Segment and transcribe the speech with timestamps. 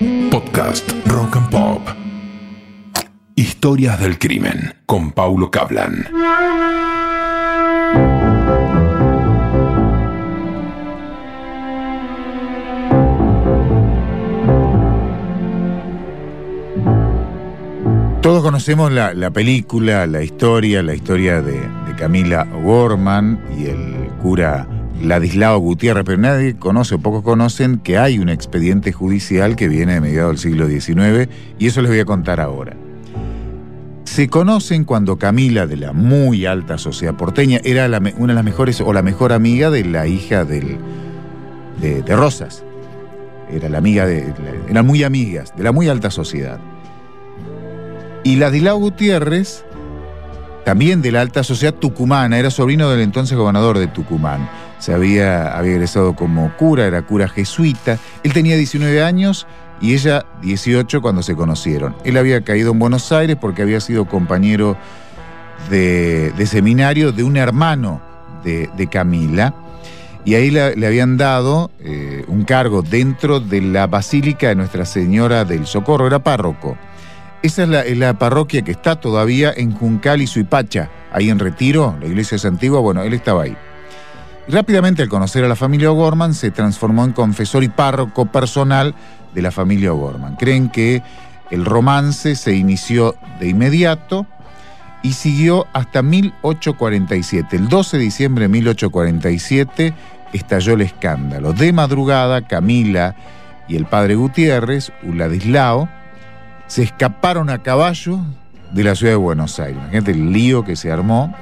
[0.00, 1.82] Podcast Rock and Pop.
[3.34, 6.06] Historias del crimen con Paulo Cablan.
[18.22, 24.08] Todos conocemos la, la película, la historia, la historia de, de Camila Gorman y el
[24.22, 24.66] cura
[25.02, 29.94] Ladislao Gutiérrez, pero nadie conoce o pocos conocen que hay un expediente judicial que viene
[29.94, 32.76] de mediados del siglo XIX y eso les voy a contar ahora.
[34.04, 38.80] Se conocen cuando Camila, de la muy alta sociedad porteña, era una de las mejores
[38.80, 40.78] o la mejor amiga de la hija de,
[41.80, 42.64] de Rosas.
[43.50, 44.32] Era la amiga de.
[44.68, 46.58] Eran muy amigas, de la muy alta sociedad.
[48.22, 49.64] Y Ladislao Gutiérrez,
[50.64, 54.48] también de la alta sociedad tucumana, era sobrino del entonces gobernador de Tucumán.
[54.80, 57.98] Se había, había egresado como cura, era cura jesuita.
[58.24, 59.46] Él tenía 19 años
[59.80, 61.94] y ella 18 cuando se conocieron.
[62.04, 64.76] Él había caído en Buenos Aires porque había sido compañero
[65.68, 68.00] de, seminario de un hermano
[68.42, 69.54] de, Camila.
[70.24, 74.84] Y ahí le, le habían dado eh, un cargo dentro de la Basílica de Nuestra
[74.84, 76.76] Señora del Socorro, era párroco.
[77.42, 81.38] Esa es la, es la parroquia que está todavía en Juncal y Suipacha, ahí en
[81.38, 83.56] Retiro, la iglesia es antigua, bueno, él estaba ahí.
[84.50, 88.96] Rápidamente al conocer a la familia O'Gorman se transformó en confesor y párroco personal
[89.32, 90.34] de la familia O'Gorman.
[90.34, 91.04] Creen que
[91.52, 94.26] el romance se inició de inmediato
[95.04, 97.56] y siguió hasta 1847.
[97.56, 99.94] El 12 de diciembre de 1847
[100.32, 101.52] estalló el escándalo.
[101.52, 103.14] De madrugada, Camila
[103.68, 105.88] y el padre Gutiérrez, Uladislao,
[106.66, 108.18] se escaparon a caballo
[108.72, 109.78] de la ciudad de Buenos Aires.
[109.80, 111.32] Imagínate el lío que se armó.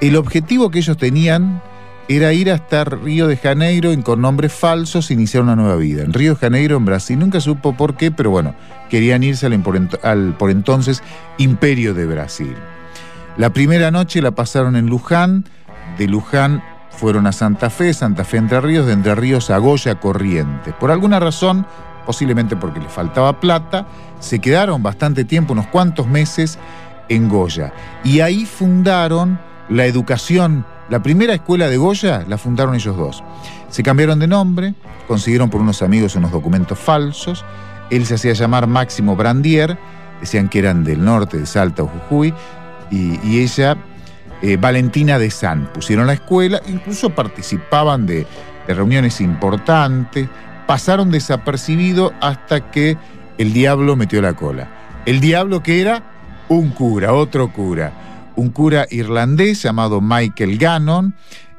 [0.00, 1.62] El objetivo que ellos tenían
[2.08, 6.02] era ir hasta Río de Janeiro y con nombres falsos iniciar una nueva vida.
[6.02, 8.54] En Río de Janeiro, en Brasil, nunca supo por qué, pero bueno,
[8.88, 9.62] querían irse al,
[10.02, 11.02] al por entonces
[11.36, 12.54] Imperio de Brasil.
[13.36, 15.44] La primera noche la pasaron en Luján,
[15.98, 19.94] de Luján fueron a Santa Fe, Santa Fe Entre Ríos, de Entre Ríos a Goya
[20.00, 20.74] Corrientes.
[20.74, 21.66] Por alguna razón,
[22.06, 23.86] posiblemente porque les faltaba plata,
[24.18, 26.58] se quedaron bastante tiempo, unos cuantos meses,
[27.08, 27.72] en Goya.
[28.02, 33.22] Y ahí fundaron la educación, la primera escuela de Goya la fundaron ellos dos.
[33.68, 34.74] Se cambiaron de nombre,
[35.06, 37.44] consiguieron por unos amigos unos documentos falsos,
[37.90, 39.78] él se hacía llamar Máximo Brandier,
[40.20, 42.34] decían que eran del norte, de Salta o Jujuy,
[42.90, 43.76] y, ella,
[44.40, 45.66] eh, Valentina de San.
[45.72, 48.26] Pusieron la escuela, incluso participaban de,
[48.66, 50.28] de reuniones importantes,
[50.66, 52.96] pasaron desapercibidos hasta que
[53.36, 54.68] el diablo metió la cola.
[55.04, 56.02] El diablo que era
[56.48, 57.92] un cura, otro cura,
[58.38, 61.16] un cura irlandés llamado Michael Gannon.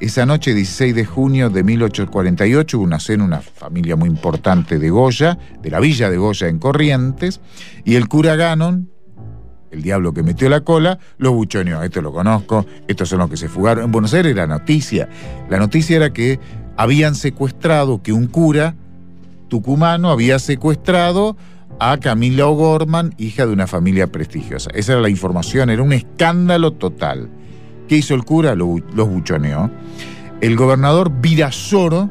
[0.00, 4.88] Esa noche, 16 de junio de 1848, hubo una cena, una familia muy importante de
[4.88, 7.40] Goya, de la villa de Goya en Corrientes,
[7.84, 8.90] y el cura Gannon,
[9.70, 11.82] el diablo que metió la cola, lo buchoneó.
[11.82, 13.84] Esto lo conozco, estos son los que se fugaron.
[13.84, 15.10] En Buenos Aires era noticia.
[15.50, 16.40] La noticia era que
[16.78, 18.76] habían secuestrado, que un cura
[19.48, 21.36] tucumano había secuestrado
[21.84, 24.70] a Camila O'Gorman, hija de una familia prestigiosa.
[24.72, 27.28] Esa era la información, era un escándalo total.
[27.88, 28.54] ¿Qué hizo el cura?
[28.54, 29.68] Lo, los buchoneó.
[30.40, 32.08] El gobernador Virasoro,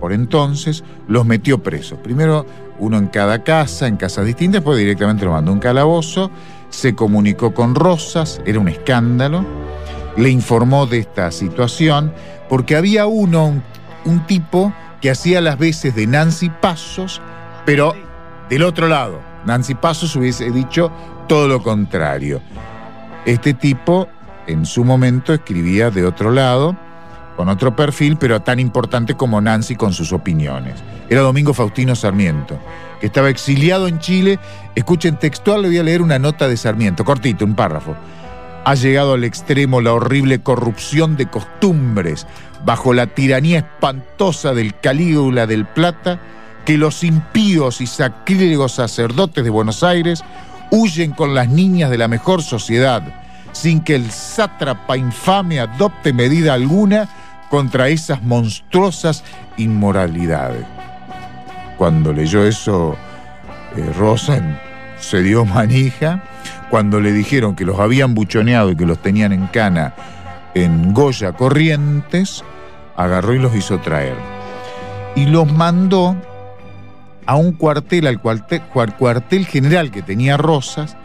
[0.00, 1.98] por entonces, los metió presos.
[2.00, 2.44] Primero
[2.78, 6.30] uno en cada casa, en casas distintas, después directamente lo mandó a un calabozo,
[6.68, 9.46] se comunicó con Rosas, era un escándalo,
[10.18, 12.12] le informó de esta situación,
[12.50, 13.62] porque había uno, un,
[14.04, 17.22] un tipo que hacía las veces de Nancy Pasos,
[17.64, 17.94] pero
[18.48, 19.20] del otro lado.
[19.44, 20.90] Nancy Pasos hubiese dicho
[21.28, 22.40] todo lo contrario.
[23.24, 24.08] Este tipo
[24.46, 26.76] en su momento escribía de otro lado,
[27.36, 30.74] con otro perfil, pero tan importante como Nancy con sus opiniones.
[31.10, 32.58] Era Domingo Faustino Sarmiento,
[33.00, 34.38] que estaba exiliado en Chile.
[34.74, 37.94] Escuchen textual, le voy a leer una nota de Sarmiento, cortito, un párrafo.
[38.64, 42.26] Ha llegado al extremo la horrible corrupción de costumbres,
[42.64, 46.18] bajo la tiranía espantosa del Calígula del Plata,
[46.66, 50.24] que los impíos y sacrílegos sacerdotes de Buenos Aires
[50.72, 53.02] huyen con las niñas de la mejor sociedad,
[53.52, 57.08] sin que el sátrapa infame adopte medida alguna
[57.50, 59.22] contra esas monstruosas
[59.56, 60.66] inmoralidades.
[61.78, 62.96] Cuando leyó eso,
[63.76, 64.42] eh, Rosa
[64.98, 66.24] se dio manija.
[66.68, 69.94] Cuando le dijeron que los habían buchoneado y que los tenían en cana
[70.54, 72.42] en Goya Corrientes,
[72.96, 74.16] agarró y los hizo traer.
[75.14, 76.16] Y los mandó
[77.26, 78.62] a un cuartel, al cuartel,
[78.98, 80.96] cuartel general que tenía Rosas,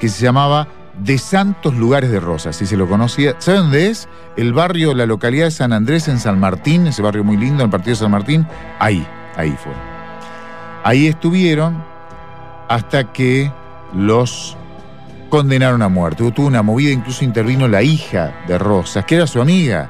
[0.00, 0.68] que se llamaba
[0.98, 3.34] de Santos Lugares de Rosas, si se lo conocía.
[3.38, 4.08] ¿Sabe dónde es?
[4.36, 7.70] El barrio, la localidad de San Andrés en San Martín, ese barrio muy lindo, el
[7.70, 8.46] partido de San Martín.
[8.78, 9.06] Ahí,
[9.36, 9.72] ahí fue.
[10.84, 11.82] Ahí estuvieron
[12.68, 13.52] hasta que
[13.94, 14.56] los
[15.30, 16.30] condenaron a muerte.
[16.32, 19.88] Tuvo una movida, incluso intervino la hija de Rosas, que era su amiga,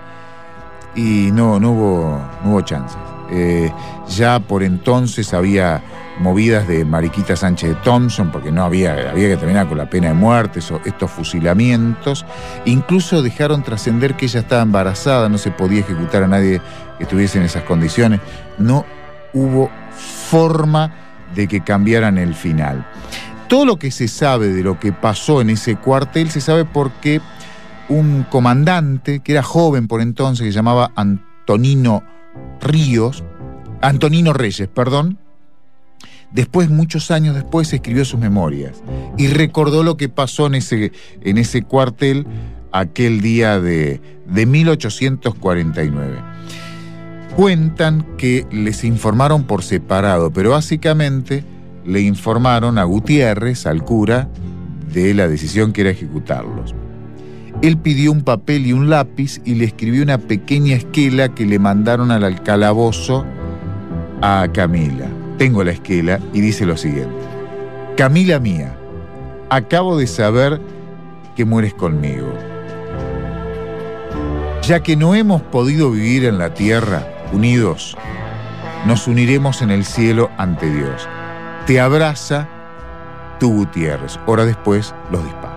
[0.94, 3.11] y no, no, hubo, no hubo chances.
[3.34, 3.73] Eh,
[4.08, 5.82] ya por entonces había
[6.19, 10.08] movidas de Mariquita Sánchez de Thompson, porque no había, había que terminar con la pena
[10.08, 12.26] de muerte, estos fusilamientos.
[12.67, 16.61] Incluso dejaron trascender que ella estaba embarazada, no se podía ejecutar a nadie
[16.99, 18.20] que estuviese en esas condiciones.
[18.58, 18.84] No
[19.32, 19.70] hubo
[20.31, 20.93] forma
[21.34, 22.87] de que cambiaran el final.
[23.49, 27.20] Todo lo que se sabe de lo que pasó en ese cuartel se sabe porque
[27.88, 32.02] un comandante que era joven por entonces, que se llamaba Antonino
[32.62, 33.24] Ríos,
[33.80, 35.18] Antonino Reyes, perdón,
[36.30, 38.82] después, muchos años después, escribió sus memorias
[39.18, 40.92] y recordó lo que pasó en ese,
[41.22, 42.26] en ese cuartel
[42.72, 46.18] aquel día de, de 1849.
[47.36, 51.44] Cuentan que les informaron por separado, pero básicamente
[51.84, 54.28] le informaron a Gutiérrez, al cura,
[54.92, 56.74] de la decisión que era ejecutarlos.
[57.62, 61.60] Él pidió un papel y un lápiz y le escribió una pequeña esquela que le
[61.60, 63.24] mandaron al calabozo
[64.20, 65.06] a Camila.
[65.38, 67.14] Tengo la esquela y dice lo siguiente.
[67.96, 68.76] Camila mía,
[69.48, 70.60] acabo de saber
[71.36, 72.32] que mueres conmigo.
[74.62, 77.96] Ya que no hemos podido vivir en la tierra unidos,
[78.86, 81.08] nos uniremos en el cielo ante Dios.
[81.66, 82.48] Te abraza
[83.38, 84.18] tu Gutiérrez.
[84.26, 85.51] Hora después los disparos.